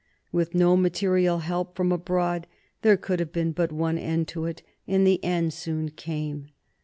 [0.31, 2.47] With no material help from abroad
[2.81, 6.47] there could have been but one end to it, and the end soon came.